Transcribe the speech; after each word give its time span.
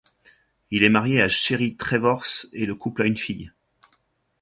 Il 0.71 0.83
est 0.83 0.89
marié 0.89 1.21
à 1.21 1.29
Sherry 1.29 1.75
Trevors 1.75 2.25
et 2.53 2.65
le 2.65 2.73
couple 2.73 3.03
a 3.03 3.05
une 3.05 3.17
fille. 3.19 3.51